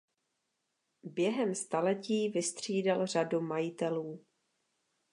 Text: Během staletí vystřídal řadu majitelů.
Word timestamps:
Během 1.03 1.55
staletí 1.55 2.29
vystřídal 2.29 3.05
řadu 3.07 3.41
majitelů. 3.41 4.25